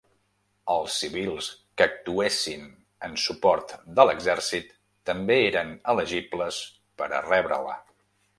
Els 0.75 0.93
civils 1.01 1.49
que 1.81 1.85
actuessin 1.85 2.63
en 3.09 3.13
suport 3.25 3.75
de 4.01 4.07
l'Exèrcit 4.11 4.73
també 5.11 5.39
eren 5.51 5.77
elegibles 5.95 6.61
per 7.03 7.13
a 7.13 7.23
rebre-la. 7.29 7.79